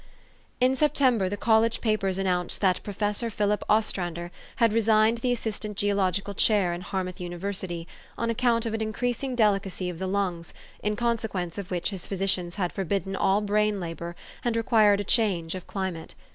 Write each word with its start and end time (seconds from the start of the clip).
IN 0.59 0.75
September 0.75 1.29
the 1.29 1.37
college 1.37 1.79
papers 1.79 2.17
announced 2.17 2.59
that 2.59 2.81
Professor 2.81 3.29
Philip 3.29 3.63
Ostrander 3.69 4.31
had 4.55 4.73
resigned 4.73 5.19
the 5.19 5.33
as 5.33 5.39
sistant 5.41 5.75
geological 5.77 6.33
chair 6.33 6.73
in 6.73 6.81
Harmouth 6.81 7.21
University, 7.21 7.87
on 8.17 8.31
account 8.31 8.65
of 8.65 8.73
an 8.73 8.81
increasing 8.81 9.35
delicacy 9.35 9.91
of 9.91 9.99
the 9.99 10.07
lungs, 10.07 10.55
in 10.81 10.95
consequence 10.95 11.59
of 11.59 11.69
which 11.69 11.91
his 11.91 12.07
physicians 12.07 12.55
had 12.55 12.73
forbidden 12.73 13.15
all 13.15 13.41
brain 13.41 13.79
labor, 13.79 14.15
and 14.43 14.55
required 14.55 14.99
a 14.99 15.03
change 15.03 15.53
of 15.53 15.67
climate. 15.67 16.15